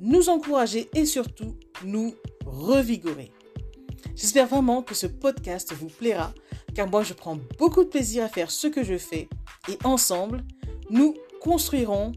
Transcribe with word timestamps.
nous 0.00 0.28
encourager 0.28 0.88
et 0.94 1.06
surtout 1.06 1.56
nous 1.84 2.14
revigorer. 2.44 3.32
J'espère 4.14 4.46
vraiment 4.46 4.82
que 4.82 4.94
ce 4.94 5.06
podcast 5.06 5.72
vous 5.72 5.88
plaira 5.88 6.32
car 6.74 6.88
moi 6.88 7.02
je 7.02 7.14
prends 7.14 7.38
beaucoup 7.58 7.84
de 7.84 7.88
plaisir 7.88 8.24
à 8.24 8.28
faire 8.28 8.50
ce 8.50 8.66
que 8.66 8.84
je 8.84 8.98
fais 8.98 9.28
et 9.68 9.78
ensemble, 9.84 10.44
nous 10.90 11.14
construirons 11.40 12.12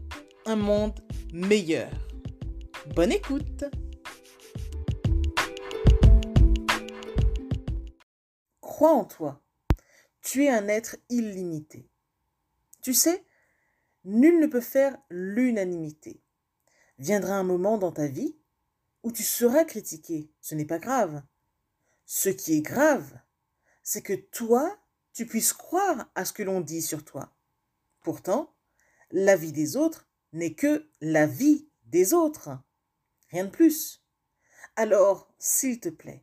un 0.46 0.56
monde 0.56 0.98
meilleur. 1.32 1.90
Bonne 2.94 3.12
écoute 3.12 3.64
Crois 8.60 8.92
en 8.92 9.04
toi. 9.04 9.42
Tu 10.22 10.44
es 10.44 10.48
un 10.48 10.68
être 10.68 10.96
illimité. 11.10 11.90
Tu 12.82 12.94
sais, 12.94 13.24
nul 14.04 14.40
ne 14.40 14.46
peut 14.46 14.60
faire 14.60 14.96
l'unanimité. 15.10 16.22
Viendra 17.00 17.36
un 17.36 17.44
moment 17.44 17.78
dans 17.78 17.92
ta 17.92 18.06
vie 18.06 18.36
où 19.02 19.10
tu 19.10 19.22
seras 19.22 19.64
critiqué. 19.64 20.30
Ce 20.42 20.54
n'est 20.54 20.66
pas 20.66 20.78
grave. 20.78 21.22
Ce 22.04 22.28
qui 22.28 22.58
est 22.58 22.60
grave, 22.60 23.18
c'est 23.82 24.02
que 24.02 24.12
toi, 24.12 24.78
tu 25.14 25.24
puisses 25.24 25.54
croire 25.54 26.10
à 26.14 26.26
ce 26.26 26.34
que 26.34 26.42
l'on 26.42 26.60
dit 26.60 26.82
sur 26.82 27.02
toi. 27.02 27.32
Pourtant, 28.02 28.54
la 29.10 29.34
vie 29.34 29.52
des 29.52 29.78
autres 29.78 30.10
n'est 30.34 30.52
que 30.52 30.90
la 31.00 31.26
vie 31.26 31.70
des 31.86 32.12
autres. 32.12 32.50
Rien 33.30 33.46
de 33.46 33.50
plus. 33.50 34.04
Alors, 34.76 35.32
s'il 35.38 35.80
te 35.80 35.88
plaît, 35.88 36.22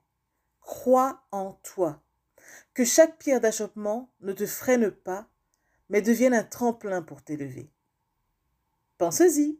crois 0.61 1.25
en 1.31 1.53
toi. 1.63 2.03
Que 2.75 2.85
chaque 2.85 3.17
pierre 3.17 3.41
d'achoppement 3.41 4.13
ne 4.19 4.31
te 4.31 4.45
freine 4.45 4.91
pas, 4.91 5.27
mais 5.89 6.03
devienne 6.03 6.35
un 6.35 6.43
tremplin 6.43 7.01
pour 7.01 7.23
t'élever. 7.23 7.71
Pensez-y. 8.99 9.59